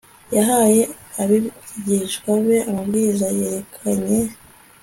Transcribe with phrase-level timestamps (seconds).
[0.35, 0.81] yahaye
[1.21, 4.19] abigishwa be amabwiriza yerekeranye